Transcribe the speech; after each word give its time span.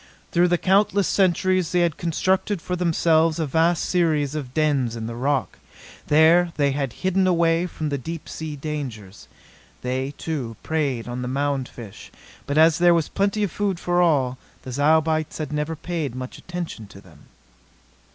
Through 0.31 0.47
the 0.47 0.57
countless 0.57 1.07
centuries 1.07 1.71
they 1.73 1.81
had 1.81 1.95
constructed 1.95 2.59
for 2.59 2.75
themselves 2.75 3.37
a 3.37 3.45
vast 3.45 3.85
series 3.85 4.33
of 4.33 4.51
dens 4.51 4.95
in 4.95 5.05
the 5.05 5.13
rock. 5.13 5.59
There 6.07 6.53
they 6.57 6.71
had 6.71 6.91
hidden 7.05 7.27
away 7.27 7.67
from 7.67 7.89
the 7.89 7.99
deep 7.99 8.27
sea 8.27 8.55
dangers. 8.55 9.27
They, 9.83 10.15
too, 10.17 10.55
preyed 10.63 11.07
on 11.07 11.21
the 11.21 11.27
mound 11.27 11.69
fish; 11.69 12.11
but 12.47 12.57
as 12.57 12.79
there 12.79 12.95
was 12.95 13.09
plenty 13.09 13.43
of 13.43 13.51
food 13.51 13.79
for 13.79 14.01
all, 14.01 14.39
the 14.63 14.71
Zyobites 14.71 15.37
had 15.37 15.53
never 15.53 15.75
paid 15.75 16.15
much 16.15 16.39
attention 16.39 16.87
to 16.87 16.99
them. 16.99 17.27